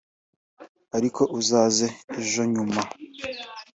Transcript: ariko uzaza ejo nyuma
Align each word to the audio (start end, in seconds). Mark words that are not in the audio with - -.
ariko 0.97 1.21
uzaza 1.39 1.87
ejo 2.19 2.43
nyuma 2.53 2.81